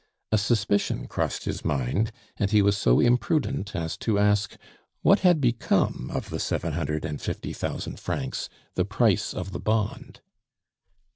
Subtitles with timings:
[0.31, 4.57] A suspicion crossed his mind, and he was so imprudent as to ask
[5.03, 9.59] what had become of the seven hundred and fifty thousand francs, the price of the
[9.59, 10.21] bond.